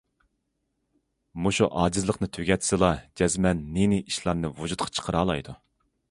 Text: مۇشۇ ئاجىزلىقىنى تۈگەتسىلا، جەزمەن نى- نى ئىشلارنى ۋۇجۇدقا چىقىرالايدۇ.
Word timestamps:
مۇشۇ 1.47 1.67
ئاجىزلىقىنى 1.81 2.29
تۈگەتسىلا، 2.37 2.89
جەزمەن 3.21 3.61
نى- 3.75 3.85
نى 3.91 3.99
ئىشلارنى 4.05 4.51
ۋۇجۇدقا 4.63 4.89
چىقىرالايدۇ. 4.97 5.55